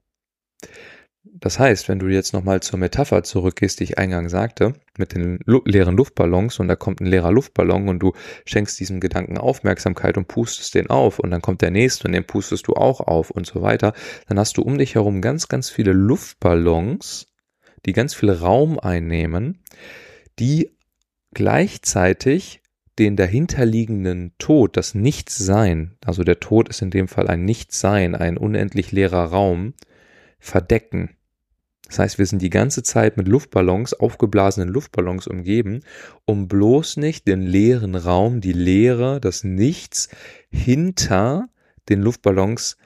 Das 1.38 1.58
heißt, 1.58 1.88
wenn 1.88 1.98
du 1.98 2.06
jetzt 2.08 2.32
nochmal 2.32 2.60
zur 2.62 2.78
Metapher 2.78 3.22
zurückgehst, 3.22 3.80
die 3.80 3.84
ich 3.84 3.98
eingangs 3.98 4.32
sagte, 4.32 4.72
mit 4.96 5.14
den 5.14 5.38
leeren 5.46 5.96
Luftballons 5.96 6.58
und 6.60 6.68
da 6.68 6.76
kommt 6.76 7.00
ein 7.00 7.06
leerer 7.06 7.30
Luftballon 7.30 7.88
und 7.88 7.98
du 7.98 8.12
schenkst 8.46 8.80
diesem 8.80 9.00
Gedanken 9.00 9.36
Aufmerksamkeit 9.36 10.16
und 10.16 10.28
pustest 10.28 10.74
den 10.74 10.88
auf 10.88 11.18
und 11.18 11.30
dann 11.30 11.42
kommt 11.42 11.60
der 11.60 11.70
nächste 11.70 12.08
und 12.08 12.12
den 12.12 12.26
pustest 12.26 12.68
du 12.68 12.72
auch 12.72 13.00
auf 13.00 13.30
und 13.30 13.46
so 13.46 13.60
weiter, 13.60 13.92
dann 14.28 14.38
hast 14.38 14.56
du 14.56 14.62
um 14.62 14.78
dich 14.78 14.94
herum 14.94 15.20
ganz, 15.20 15.48
ganz 15.48 15.68
viele 15.68 15.92
Luftballons, 15.92 17.26
die 17.84 17.92
ganz 17.92 18.14
viel 18.14 18.30
Raum 18.30 18.78
einnehmen, 18.78 19.62
die 20.38 20.74
gleichzeitig 21.34 22.62
den 22.98 23.16
dahinterliegenden 23.16 24.32
Tod, 24.38 24.78
das 24.78 24.94
Nichtsein, 24.94 25.98
also 26.02 26.24
der 26.24 26.40
Tod 26.40 26.70
ist 26.70 26.80
in 26.80 26.90
dem 26.90 27.08
Fall 27.08 27.28
ein 27.28 27.44
Nichtsein, 27.44 28.14
ein 28.14 28.38
unendlich 28.38 28.90
leerer 28.90 29.24
Raum, 29.24 29.74
verdecken. 30.38 31.15
Das 31.86 32.00
heißt, 32.00 32.18
wir 32.18 32.26
sind 32.26 32.42
die 32.42 32.50
ganze 32.50 32.82
Zeit 32.82 33.16
mit 33.16 33.28
Luftballons, 33.28 33.94
aufgeblasenen 33.94 34.68
Luftballons 34.68 35.28
umgeben, 35.28 35.82
um 36.24 36.48
bloß 36.48 36.96
nicht 36.96 37.28
den 37.28 37.42
leeren 37.42 37.94
Raum, 37.94 38.40
die 38.40 38.52
Leere, 38.52 39.20
das 39.20 39.44
Nichts 39.44 40.08
hinter 40.50 41.48
den 41.88 42.02
Luftballons 42.02 42.76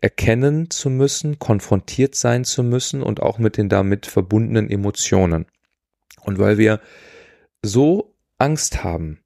erkennen 0.00 0.70
zu 0.70 0.88
müssen, 0.88 1.38
konfrontiert 1.38 2.14
sein 2.14 2.44
zu 2.44 2.62
müssen 2.62 3.02
und 3.02 3.20
auch 3.20 3.38
mit 3.38 3.58
den 3.58 3.68
damit 3.68 4.06
verbundenen 4.06 4.70
Emotionen. 4.70 5.46
Und 6.22 6.38
weil 6.38 6.56
wir 6.56 6.80
so 7.62 8.14
Angst 8.38 8.82
haben, 8.82 9.20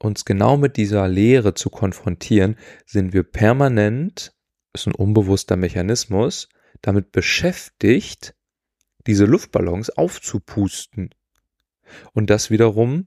uns 0.00 0.24
genau 0.24 0.56
mit 0.56 0.76
dieser 0.76 1.08
Leere 1.08 1.54
zu 1.54 1.70
konfrontieren, 1.70 2.56
sind 2.86 3.12
wir 3.12 3.24
permanent, 3.24 4.32
ist 4.72 4.86
ein 4.86 4.94
unbewusster 4.94 5.56
Mechanismus, 5.56 6.48
damit 6.82 7.12
beschäftigt, 7.12 8.34
diese 9.06 9.24
Luftballons 9.24 9.90
aufzupusten. 9.90 11.10
Und 12.12 12.30
das 12.30 12.50
wiederum 12.50 13.06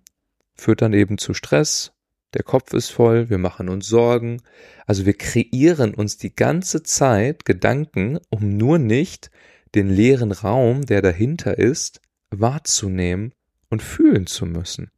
führt 0.55 0.81
dann 0.81 0.93
eben 0.93 1.17
zu 1.17 1.33
Stress, 1.33 1.93
der 2.33 2.43
Kopf 2.43 2.73
ist 2.73 2.89
voll, 2.89 3.29
wir 3.29 3.37
machen 3.37 3.67
uns 3.67 3.87
Sorgen. 3.87 4.41
Also 4.85 5.05
wir 5.05 5.13
kreieren 5.13 5.93
uns 5.93 6.17
die 6.17 6.33
ganze 6.33 6.81
Zeit 6.81 7.45
Gedanken, 7.45 8.19
um 8.29 8.55
nur 8.55 8.79
nicht 8.79 9.31
den 9.75 9.89
leeren 9.89 10.31
Raum, 10.31 10.85
der 10.85 11.01
dahinter 11.01 11.57
ist, 11.57 12.01
wahrzunehmen 12.29 13.33
und 13.69 13.81
fühlen 13.81 14.27
zu 14.27 14.45
müssen. 14.45 14.91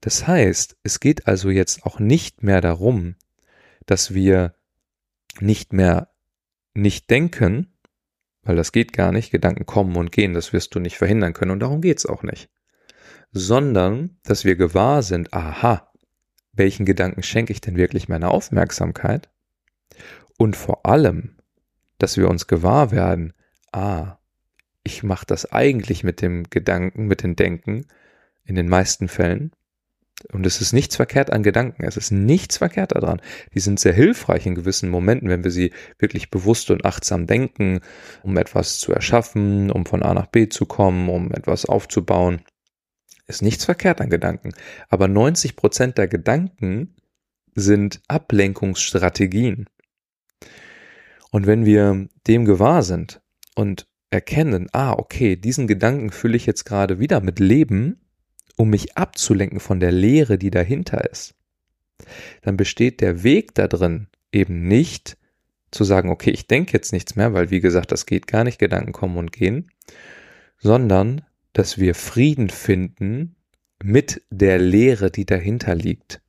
Das 0.00 0.26
heißt, 0.26 0.76
es 0.82 0.98
geht 0.98 1.28
also 1.28 1.50
jetzt 1.50 1.84
auch 1.84 2.00
nicht 2.00 2.42
mehr 2.42 2.60
darum, 2.60 3.14
dass 3.86 4.12
wir 4.12 4.54
nicht 5.40 5.72
mehr 5.72 6.11
nicht 6.74 7.10
denken, 7.10 7.72
weil 8.42 8.56
das 8.56 8.72
geht 8.72 8.92
gar 8.92 9.12
nicht, 9.12 9.30
Gedanken 9.30 9.66
kommen 9.66 9.96
und 9.96 10.12
gehen, 10.12 10.34
das 10.34 10.52
wirst 10.52 10.74
du 10.74 10.80
nicht 10.80 10.98
verhindern 10.98 11.32
können 11.32 11.50
und 11.50 11.60
darum 11.60 11.80
geht's 11.80 12.06
auch 12.06 12.22
nicht, 12.22 12.50
sondern 13.30 14.18
dass 14.24 14.44
wir 14.44 14.56
gewahr 14.56 15.02
sind, 15.02 15.32
aha, 15.32 15.92
welchen 16.52 16.84
Gedanken 16.84 17.22
schenke 17.22 17.52
ich 17.52 17.60
denn 17.60 17.76
wirklich 17.76 18.08
meine 18.08 18.30
Aufmerksamkeit? 18.30 19.30
Und 20.36 20.56
vor 20.56 20.86
allem, 20.86 21.36
dass 21.98 22.16
wir 22.16 22.28
uns 22.28 22.46
gewahr 22.46 22.90
werden, 22.90 23.32
ah, 23.72 24.18
ich 24.84 25.02
mache 25.02 25.26
das 25.26 25.50
eigentlich 25.50 26.04
mit 26.04 26.20
dem 26.20 26.44
Gedanken, 26.50 27.06
mit 27.06 27.22
dem 27.22 27.36
Denken 27.36 27.86
in 28.44 28.54
den 28.54 28.68
meisten 28.68 29.08
Fällen 29.08 29.52
und 30.32 30.46
es 30.46 30.60
ist 30.60 30.72
nichts 30.72 30.96
verkehrt 30.96 31.32
an 31.32 31.42
Gedanken. 31.42 31.84
Es 31.84 31.96
ist 31.96 32.10
nichts 32.10 32.58
verkehrt 32.58 32.94
daran. 32.94 33.20
Die 33.54 33.60
sind 33.60 33.80
sehr 33.80 33.92
hilfreich 33.92 34.46
in 34.46 34.54
gewissen 34.54 34.90
Momenten, 34.90 35.28
wenn 35.28 35.44
wir 35.44 35.50
sie 35.50 35.72
wirklich 35.98 36.30
bewusst 36.30 36.70
und 36.70 36.84
achtsam 36.84 37.26
denken, 37.26 37.80
um 38.22 38.36
etwas 38.36 38.78
zu 38.78 38.92
erschaffen, 38.92 39.70
um 39.70 39.86
von 39.86 40.02
A 40.02 40.14
nach 40.14 40.26
B 40.26 40.48
zu 40.48 40.66
kommen, 40.66 41.08
um 41.08 41.32
etwas 41.32 41.64
aufzubauen. 41.66 42.42
Ist 43.26 43.42
nichts 43.42 43.64
verkehrt 43.64 44.00
an 44.00 44.10
Gedanken. 44.10 44.52
Aber 44.88 45.08
90 45.08 45.56
Prozent 45.56 45.98
der 45.98 46.08
Gedanken 46.08 46.96
sind 47.54 48.00
Ablenkungsstrategien. 48.08 49.66
Und 51.30 51.46
wenn 51.46 51.64
wir 51.64 52.08
dem 52.26 52.44
gewahr 52.44 52.82
sind 52.82 53.22
und 53.54 53.86
erkennen, 54.10 54.68
ah, 54.72 54.92
okay, 54.92 55.36
diesen 55.36 55.66
Gedanken 55.66 56.10
fülle 56.10 56.36
ich 56.36 56.46
jetzt 56.46 56.64
gerade 56.64 56.98
wieder 56.98 57.20
mit 57.20 57.38
Leben, 57.38 58.01
um 58.62 58.70
mich 58.70 58.96
abzulenken 58.96 59.58
von 59.58 59.80
der 59.80 59.90
Leere, 59.90 60.38
die 60.38 60.52
dahinter 60.52 61.10
ist, 61.10 61.34
dann 62.42 62.56
besteht 62.56 63.00
der 63.00 63.24
Weg 63.24 63.56
da 63.56 63.66
drin 63.66 64.06
eben 64.30 64.68
nicht 64.68 65.16
zu 65.72 65.82
sagen, 65.82 66.10
okay, 66.10 66.30
ich 66.30 66.46
denke 66.46 66.72
jetzt 66.72 66.92
nichts 66.92 67.16
mehr, 67.16 67.34
weil 67.34 67.50
wie 67.50 67.58
gesagt, 67.58 67.90
das 67.90 68.06
geht 68.06 68.28
gar 68.28 68.44
nicht, 68.44 68.60
Gedanken 68.60 68.92
kommen 68.92 69.16
und 69.16 69.32
gehen, 69.32 69.72
sondern 70.58 71.22
dass 71.54 71.78
wir 71.78 71.96
Frieden 71.96 72.50
finden 72.50 73.34
mit 73.82 74.22
der 74.30 74.60
Leere, 74.60 75.10
die 75.10 75.26
dahinter 75.26 75.74
liegt. 75.74 76.22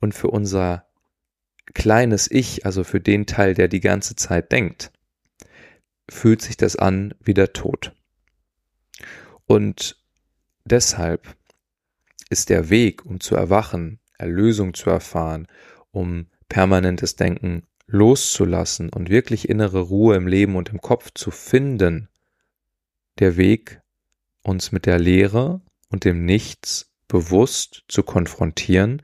Und 0.00 0.14
für 0.14 0.28
unser 0.28 0.84
kleines 1.72 2.30
Ich, 2.30 2.66
also 2.66 2.84
für 2.84 3.00
den 3.00 3.24
Teil, 3.24 3.54
der 3.54 3.68
die 3.68 3.80
ganze 3.80 4.16
Zeit 4.16 4.52
denkt, 4.52 4.92
fühlt 6.10 6.42
sich 6.42 6.58
das 6.58 6.76
an 6.76 7.14
wie 7.24 7.32
der 7.32 7.54
Tod. 7.54 7.94
Und 9.46 9.96
Deshalb 10.66 11.36
ist 12.28 12.50
der 12.50 12.70
Weg, 12.70 13.06
um 13.06 13.20
zu 13.20 13.36
erwachen, 13.36 14.00
Erlösung 14.18 14.74
zu 14.74 14.90
erfahren, 14.90 15.46
um 15.92 16.26
permanentes 16.48 17.14
Denken 17.14 17.62
loszulassen 17.86 18.88
und 18.90 19.08
wirklich 19.08 19.48
innere 19.48 19.78
Ruhe 19.78 20.16
im 20.16 20.26
Leben 20.26 20.56
und 20.56 20.70
im 20.70 20.80
Kopf 20.80 21.12
zu 21.14 21.30
finden, 21.30 22.08
der 23.20 23.36
Weg, 23.36 23.80
uns 24.42 24.72
mit 24.72 24.86
der 24.86 24.98
Lehre 24.98 25.60
und 25.88 26.04
dem 26.04 26.24
Nichts 26.24 26.90
bewusst 27.06 27.84
zu 27.86 28.02
konfrontieren 28.02 29.02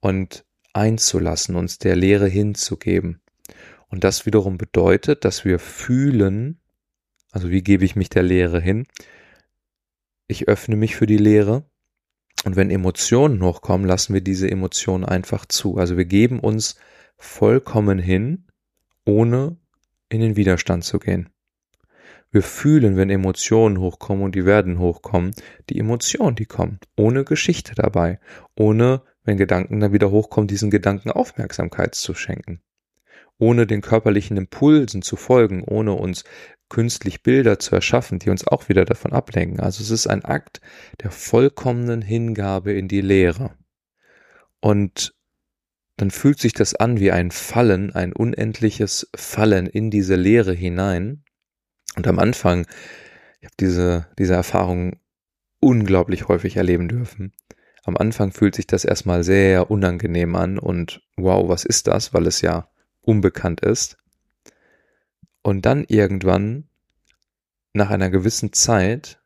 und 0.00 0.44
einzulassen, 0.72 1.56
uns 1.56 1.78
der 1.78 1.96
Lehre 1.96 2.28
hinzugeben. 2.28 3.20
Und 3.88 4.04
das 4.04 4.26
wiederum 4.26 4.58
bedeutet, 4.58 5.24
dass 5.24 5.44
wir 5.44 5.58
fühlen, 5.58 6.60
also 7.32 7.50
wie 7.50 7.62
gebe 7.62 7.84
ich 7.84 7.96
mich 7.96 8.10
der 8.10 8.22
Lehre 8.22 8.60
hin? 8.60 8.86
Ich 10.26 10.48
öffne 10.48 10.76
mich 10.76 10.96
für 10.96 11.06
die 11.06 11.18
Lehre. 11.18 11.64
Und 12.44 12.56
wenn 12.56 12.70
Emotionen 12.70 13.42
hochkommen, 13.42 13.86
lassen 13.86 14.14
wir 14.14 14.20
diese 14.20 14.50
Emotionen 14.50 15.04
einfach 15.04 15.46
zu. 15.46 15.76
Also 15.76 15.96
wir 15.96 16.04
geben 16.04 16.40
uns 16.40 16.76
vollkommen 17.16 17.98
hin, 17.98 18.46
ohne 19.06 19.56
in 20.08 20.20
den 20.20 20.36
Widerstand 20.36 20.84
zu 20.84 20.98
gehen. 20.98 21.30
Wir 22.30 22.42
fühlen, 22.42 22.96
wenn 22.96 23.10
Emotionen 23.10 23.78
hochkommen 23.78 24.24
und 24.24 24.34
die 24.34 24.44
werden 24.44 24.78
hochkommen, 24.80 25.30
die 25.70 25.78
Emotionen, 25.78 26.34
die 26.34 26.46
kommen, 26.46 26.80
ohne 26.96 27.24
Geschichte 27.24 27.74
dabei, 27.76 28.18
ohne, 28.56 29.02
wenn 29.22 29.36
Gedanken 29.36 29.78
dann 29.78 29.92
wieder 29.92 30.10
hochkommen, 30.10 30.48
diesen 30.48 30.70
Gedanken 30.70 31.12
Aufmerksamkeit 31.12 31.94
zu 31.94 32.12
schenken, 32.12 32.60
ohne 33.38 33.68
den 33.68 33.82
körperlichen 33.82 34.36
Impulsen 34.36 35.00
zu 35.00 35.14
folgen, 35.14 35.62
ohne 35.62 35.92
uns 35.92 36.24
künstlich 36.74 37.22
Bilder 37.22 37.60
zu 37.60 37.76
erschaffen, 37.76 38.18
die 38.18 38.30
uns 38.30 38.48
auch 38.48 38.68
wieder 38.68 38.84
davon 38.84 39.12
ablenken. 39.12 39.60
Also 39.60 39.80
es 39.80 39.90
ist 39.90 40.08
ein 40.08 40.24
Akt 40.24 40.60
der 41.04 41.12
vollkommenen 41.12 42.02
Hingabe 42.02 42.72
in 42.72 42.88
die 42.88 43.00
Lehre. 43.00 43.52
Und 44.58 45.14
dann 45.96 46.10
fühlt 46.10 46.40
sich 46.40 46.52
das 46.52 46.74
an 46.74 46.98
wie 46.98 47.12
ein 47.12 47.30
Fallen, 47.30 47.94
ein 47.94 48.12
unendliches 48.12 49.08
Fallen 49.14 49.68
in 49.68 49.92
diese 49.92 50.16
Lehre 50.16 50.52
hinein. 50.52 51.22
Und 51.94 52.08
am 52.08 52.18
Anfang, 52.18 52.66
ich 53.38 53.46
habe 53.46 53.54
diese, 53.60 54.08
diese 54.18 54.34
Erfahrung 54.34 54.98
unglaublich 55.60 56.26
häufig 56.26 56.56
erleben 56.56 56.88
dürfen. 56.88 57.34
Am 57.84 57.96
Anfang 57.96 58.32
fühlt 58.32 58.56
sich 58.56 58.66
das 58.66 58.84
erstmal 58.84 59.22
sehr 59.22 59.70
unangenehm 59.70 60.34
an 60.34 60.58
und 60.58 61.02
wow, 61.16 61.48
was 61.48 61.64
ist 61.64 61.86
das, 61.86 62.12
weil 62.12 62.26
es 62.26 62.40
ja 62.40 62.68
unbekannt 63.00 63.60
ist. 63.60 63.96
Und 65.44 65.66
dann 65.66 65.84
irgendwann, 65.84 66.64
nach 67.74 67.90
einer 67.90 68.08
gewissen 68.08 68.54
Zeit, 68.54 69.20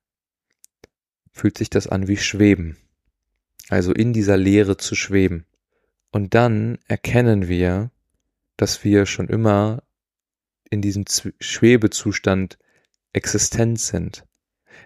fühlt 1.31 1.57
sich 1.57 1.71
das 1.71 1.87
an 1.87 2.09
wie 2.09 2.17
Schweben. 2.17 2.77
Also 3.69 3.93
in 3.93 4.13
dieser 4.13 4.37
Leere 4.37 4.77
zu 4.77 4.97
schweben. 4.97 5.47
Und 6.11 6.35
dann 6.35 6.79
erkennen 6.89 7.47
wir, 7.47 7.93
dass 8.57 8.83
wir 8.83 9.07
schon 9.07 9.29
immer 9.29 9.85
in 10.69 10.83
diesem 10.83 11.05
Schwebezustand 11.39 12.59
existent 13.13 13.79
sind. 13.79 14.27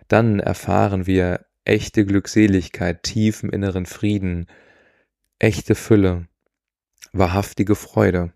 Dann 0.08 0.38
erfahren 0.38 1.06
wir 1.06 1.46
echte 1.64 2.04
Glückseligkeit, 2.04 3.04
tiefen 3.04 3.48
inneren 3.48 3.86
Frieden, 3.86 4.48
echte 5.38 5.76
Fülle, 5.76 6.28
wahrhaftige 7.12 7.74
Freude. 7.74 8.34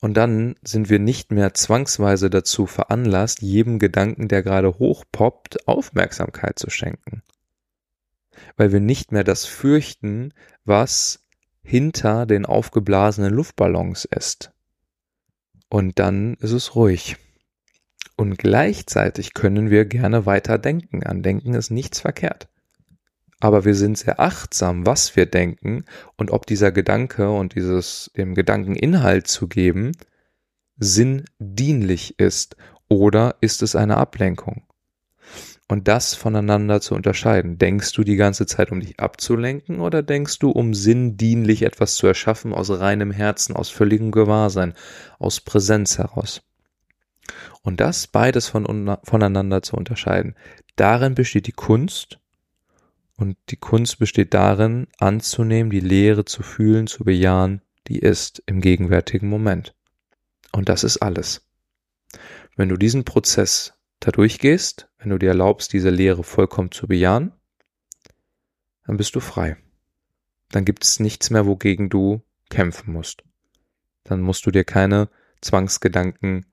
Und 0.00 0.14
dann 0.14 0.56
sind 0.62 0.88
wir 0.88 0.98
nicht 0.98 1.30
mehr 1.30 1.52
zwangsweise 1.52 2.30
dazu 2.30 2.66
veranlasst, 2.66 3.42
jedem 3.42 3.78
Gedanken, 3.78 4.28
der 4.28 4.42
gerade 4.42 4.78
hochpoppt, 4.78 5.68
Aufmerksamkeit 5.68 6.58
zu 6.58 6.70
schenken. 6.70 7.22
Weil 8.56 8.72
wir 8.72 8.80
nicht 8.80 9.12
mehr 9.12 9.24
das 9.24 9.44
fürchten, 9.44 10.32
was 10.64 11.26
hinter 11.62 12.24
den 12.24 12.46
aufgeblasenen 12.46 13.32
Luftballons 13.34 14.06
ist. 14.06 14.52
Und 15.68 15.98
dann 15.98 16.34
ist 16.34 16.52
es 16.52 16.74
ruhig. 16.74 17.16
Und 18.16 18.38
gleichzeitig 18.38 19.34
können 19.34 19.70
wir 19.70 19.84
gerne 19.84 20.26
weiter 20.26 20.58
denken. 20.58 21.04
An 21.04 21.22
Denken 21.22 21.54
ist 21.54 21.70
nichts 21.70 22.00
verkehrt. 22.00 22.48
Aber 23.40 23.64
wir 23.64 23.74
sind 23.74 23.96
sehr 23.98 24.20
achtsam, 24.20 24.86
was 24.86 25.16
wir 25.16 25.26
denken 25.26 25.84
und 26.16 26.30
ob 26.30 26.46
dieser 26.46 26.72
Gedanke 26.72 27.30
und 27.30 27.54
dieses 27.54 28.10
dem 28.16 28.34
Gedanken 28.34 28.76
Inhalt 28.76 29.26
zu 29.26 29.48
geben 29.48 29.92
sinndienlich 30.80 32.18
ist 32.18 32.56
oder 32.88 33.36
ist 33.40 33.62
es 33.62 33.76
eine 33.76 33.98
Ablenkung? 33.98 34.64
Und 35.68 35.86
das 35.86 36.14
voneinander 36.14 36.80
zu 36.80 36.96
unterscheiden. 36.96 37.56
Denkst 37.56 37.92
du 37.92 38.02
die 38.02 38.16
ganze 38.16 38.44
Zeit, 38.44 38.72
um 38.72 38.80
dich 38.80 38.98
abzulenken 38.98 39.78
oder 39.80 40.02
denkst 40.02 40.40
du, 40.40 40.50
um 40.50 40.74
sinndienlich 40.74 41.62
etwas 41.62 41.94
zu 41.94 42.08
erschaffen 42.08 42.52
aus 42.52 42.70
reinem 42.70 43.12
Herzen, 43.12 43.54
aus 43.54 43.70
völligem 43.70 44.10
Gewahrsein, 44.10 44.74
aus 45.20 45.40
Präsenz 45.40 45.98
heraus? 45.98 46.42
Und 47.62 47.78
das 47.78 48.08
beides 48.08 48.48
von, 48.48 48.96
voneinander 49.04 49.62
zu 49.62 49.76
unterscheiden. 49.76 50.34
Darin 50.74 51.14
besteht 51.14 51.46
die 51.46 51.52
Kunst 51.52 52.19
und 53.20 53.36
die 53.50 53.56
Kunst 53.56 53.98
besteht 53.98 54.32
darin, 54.32 54.88
anzunehmen, 54.98 55.70
die 55.70 55.80
Lehre 55.80 56.24
zu 56.24 56.42
fühlen, 56.42 56.86
zu 56.86 57.04
bejahen, 57.04 57.60
die 57.86 57.98
ist 57.98 58.42
im 58.46 58.62
gegenwärtigen 58.62 59.28
Moment. 59.28 59.74
Und 60.52 60.70
das 60.70 60.84
ist 60.84 60.96
alles. 60.98 61.46
Wenn 62.56 62.70
du 62.70 62.78
diesen 62.78 63.04
Prozess 63.04 63.74
da 64.00 64.10
durchgehst, 64.10 64.88
wenn 64.98 65.10
du 65.10 65.18
dir 65.18 65.28
erlaubst, 65.28 65.74
diese 65.74 65.90
Lehre 65.90 66.24
vollkommen 66.24 66.72
zu 66.72 66.86
bejahen, 66.88 67.32
dann 68.86 68.96
bist 68.96 69.14
du 69.14 69.20
frei. 69.20 69.58
Dann 70.50 70.64
gibt 70.64 70.82
es 70.82 70.98
nichts 70.98 71.28
mehr, 71.28 71.44
wogegen 71.44 71.90
du 71.90 72.22
kämpfen 72.48 72.92
musst. 72.92 73.22
Dann 74.02 74.22
musst 74.22 74.46
du 74.46 74.50
dir 74.50 74.64
keine 74.64 75.10
Zwangsgedanken 75.42 76.46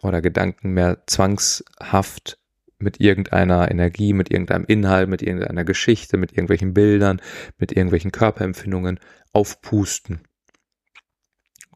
oder 0.00 0.22
Gedanken 0.22 0.70
mehr 0.70 1.06
zwangshaft 1.06 2.38
mit 2.78 3.00
irgendeiner 3.00 3.70
Energie, 3.70 4.12
mit 4.12 4.30
irgendeinem 4.30 4.64
Inhalt, 4.66 5.08
mit 5.08 5.22
irgendeiner 5.22 5.64
Geschichte, 5.64 6.16
mit 6.16 6.32
irgendwelchen 6.32 6.74
Bildern, 6.74 7.20
mit 7.58 7.72
irgendwelchen 7.72 8.12
Körperempfindungen 8.12 9.00
aufpusten. 9.32 10.20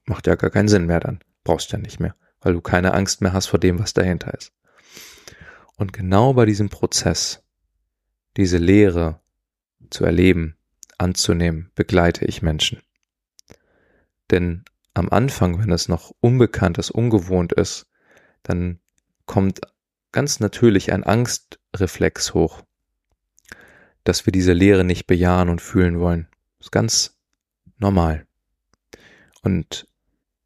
Macht 0.04 0.26
ja 0.26 0.34
gar 0.34 0.50
keinen 0.50 0.68
Sinn 0.68 0.86
mehr 0.86 1.00
dann. 1.00 1.20
Brauchst 1.44 1.72
ja 1.72 1.78
nicht 1.78 2.00
mehr, 2.00 2.14
weil 2.40 2.52
du 2.52 2.60
keine 2.60 2.92
Angst 2.92 3.22
mehr 3.22 3.32
hast 3.32 3.46
vor 3.46 3.58
dem, 3.58 3.78
was 3.78 3.94
dahinter 3.94 4.34
ist. 4.34 4.52
Und 5.76 5.92
genau 5.92 6.34
bei 6.34 6.44
diesem 6.44 6.68
Prozess, 6.68 7.42
diese 8.36 8.58
Lehre 8.58 9.20
zu 9.88 10.04
erleben, 10.04 10.56
anzunehmen, 10.98 11.70
begleite 11.74 12.26
ich 12.26 12.42
Menschen. 12.42 12.82
Denn 14.30 14.64
am 14.92 15.08
Anfang, 15.08 15.58
wenn 15.58 15.72
es 15.72 15.88
noch 15.88 16.12
unbekannt 16.20 16.76
ist, 16.78 16.90
ungewohnt 16.90 17.52
ist, 17.52 17.86
dann 18.42 18.80
kommt 19.24 19.60
ganz 20.12 20.40
natürlich 20.40 20.92
ein 20.92 21.04
Angstreflex 21.04 22.34
hoch, 22.34 22.62
dass 24.04 24.26
wir 24.26 24.32
diese 24.32 24.52
Lehre 24.52 24.84
nicht 24.84 25.06
bejahen 25.06 25.48
und 25.48 25.60
fühlen 25.60 26.00
wollen. 26.00 26.28
Das 26.58 26.66
ist 26.66 26.72
ganz 26.72 27.18
normal. 27.78 28.26
Und 29.42 29.88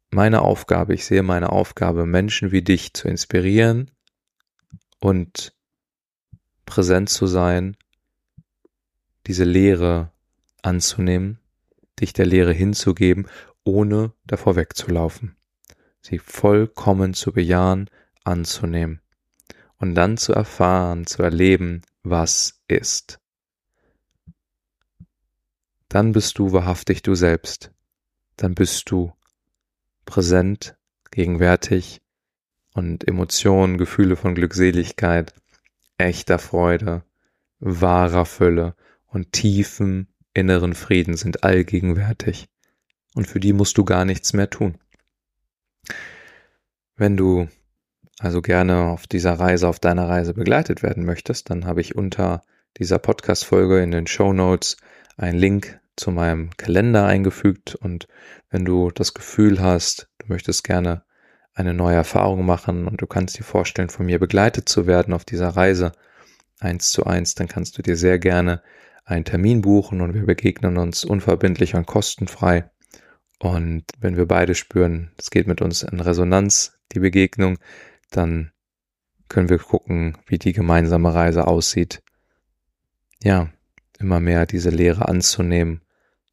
meine 0.09 0.41
Aufgabe, 0.41 0.93
ich 0.93 1.05
sehe 1.05 1.23
meine 1.23 1.51
Aufgabe, 1.51 2.05
Menschen 2.05 2.51
wie 2.51 2.61
dich 2.61 2.93
zu 2.93 3.07
inspirieren 3.07 3.91
und 4.99 5.53
präsent 6.65 7.09
zu 7.09 7.27
sein, 7.27 7.75
diese 9.27 9.43
Lehre 9.43 10.11
anzunehmen, 10.61 11.39
dich 11.99 12.13
der 12.13 12.25
Lehre 12.25 12.53
hinzugeben, 12.53 13.27
ohne 13.63 14.13
davor 14.25 14.55
wegzulaufen 14.55 15.35
sie 16.05 16.19
vollkommen 16.19 17.13
zu 17.13 17.31
bejahen, 17.33 17.89
anzunehmen 18.23 19.01
und 19.77 19.95
dann 19.95 20.17
zu 20.17 20.33
erfahren, 20.33 21.05
zu 21.05 21.23
erleben, 21.23 21.81
was 22.03 22.61
ist. 22.67 23.19
Dann 25.89 26.11
bist 26.11 26.39
du 26.39 26.51
wahrhaftig 26.51 27.03
du 27.03 27.15
selbst, 27.15 27.71
dann 28.37 28.55
bist 28.55 28.89
du 28.91 29.13
präsent, 30.05 30.77
gegenwärtig 31.11 32.01
und 32.73 33.07
Emotionen, 33.07 33.77
Gefühle 33.77 34.15
von 34.15 34.35
Glückseligkeit, 34.35 35.33
echter 35.97 36.39
Freude, 36.39 37.03
wahrer 37.59 38.25
Fülle 38.25 38.75
und 39.07 39.31
tiefen 39.31 40.07
inneren 40.33 40.75
Frieden 40.75 41.15
sind 41.15 41.43
allgegenwärtig. 41.43 42.47
Und 43.15 43.27
für 43.27 43.39
die 43.39 43.53
musst 43.53 43.77
du 43.77 43.85
gar 43.85 44.05
nichts 44.05 44.33
mehr 44.33 44.49
tun. 44.49 44.77
Wenn 46.97 47.15
du 47.15 47.47
also 48.19 48.41
gerne 48.41 48.85
auf 48.85 49.07
dieser 49.07 49.33
Reise, 49.33 49.67
auf 49.67 49.79
deiner 49.79 50.07
Reise 50.07 50.33
begleitet 50.33 50.83
werden 50.83 51.05
möchtest, 51.05 51.49
dann 51.49 51.65
habe 51.65 51.81
ich 51.81 51.95
unter 51.95 52.43
dieser 52.77 52.99
Podcast-Folge 52.99 53.81
in 53.81 53.91
den 53.91 54.07
Show 54.07 54.33
Notes 54.33 54.77
einen 55.17 55.37
Link 55.37 55.79
zu 55.95 56.11
meinem 56.11 56.49
Kalender 56.57 57.05
eingefügt 57.05 57.75
und 57.75 58.07
wenn 58.49 58.65
du 58.65 58.91
das 58.91 59.13
Gefühl 59.13 59.61
hast, 59.61 60.09
du 60.19 60.27
möchtest 60.27 60.63
gerne 60.63 61.03
eine 61.53 61.73
neue 61.73 61.95
Erfahrung 61.95 62.45
machen 62.45 62.87
und 62.87 63.01
du 63.01 63.07
kannst 63.07 63.39
dir 63.39 63.43
vorstellen, 63.43 63.89
von 63.89 64.05
mir 64.05 64.19
begleitet 64.19 64.67
zu 64.67 64.87
werden 64.87 65.13
auf 65.13 65.23
dieser 65.23 65.49
Reise 65.49 65.93
eins 66.59 66.89
zu 66.91 67.05
eins, 67.05 67.35
dann 67.35 67.47
kannst 67.47 67.77
du 67.77 67.81
dir 67.81 67.95
sehr 67.95 68.19
gerne 68.19 68.61
einen 69.05 69.23
Termin 69.23 69.61
buchen 69.61 70.01
und 70.01 70.13
wir 70.13 70.25
begegnen 70.25 70.77
uns 70.77 71.05
unverbindlich 71.05 71.75
und 71.75 71.85
kostenfrei. 71.85 72.69
Und 73.39 73.83
wenn 73.99 74.17
wir 74.17 74.25
beide 74.25 74.55
spüren, 74.55 75.11
es 75.17 75.29
geht 75.29 75.47
mit 75.47 75.61
uns 75.61 75.83
in 75.83 75.99
Resonanz, 75.99 76.79
die 76.91 76.99
Begegnung, 76.99 77.57
dann 78.15 78.51
können 79.29 79.49
wir 79.49 79.59
gucken, 79.59 80.17
wie 80.27 80.37
die 80.37 80.53
gemeinsame 80.53 81.13
Reise 81.13 81.47
aussieht. 81.47 82.03
Ja, 83.23 83.49
immer 83.99 84.19
mehr 84.19 84.45
diese 84.45 84.69
Lehre 84.69 85.07
anzunehmen 85.07 85.81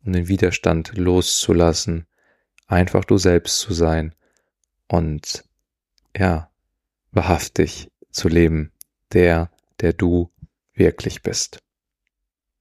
und 0.04 0.12
den 0.12 0.28
Widerstand 0.28 0.96
loszulassen, 0.96 2.06
einfach 2.66 3.04
du 3.04 3.18
selbst 3.18 3.60
zu 3.60 3.72
sein 3.72 4.14
und 4.88 5.44
ja, 6.16 6.50
wahrhaftig 7.12 7.90
zu 8.10 8.28
leben, 8.28 8.72
der, 9.12 9.50
der 9.80 9.92
du 9.92 10.30
wirklich 10.74 11.22
bist. 11.22 11.58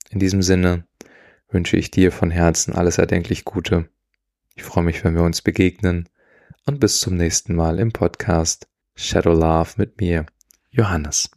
In 0.09 0.19
diesem 0.19 0.41
Sinne 0.41 0.85
wünsche 1.49 1.77
ich 1.77 1.91
dir 1.91 2.11
von 2.11 2.31
Herzen 2.31 2.73
alles 2.73 2.97
erdenklich 2.97 3.43
Gute 3.43 3.89
ich 4.55 4.63
freue 4.63 4.83
mich, 4.83 5.03
wenn 5.03 5.15
wir 5.15 5.23
uns 5.23 5.41
begegnen 5.41 6.09
und 6.65 6.79
bis 6.79 6.99
zum 6.99 7.15
nächsten 7.15 7.55
Mal 7.55 7.79
im 7.79 7.91
Podcast 7.91 8.67
Shadow 8.95 9.33
Love 9.33 9.73
mit 9.77 9.99
mir, 9.99 10.25
Johannes. 10.69 11.29